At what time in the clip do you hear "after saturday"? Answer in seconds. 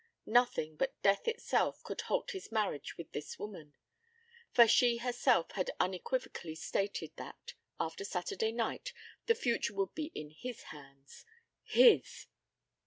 7.79-8.51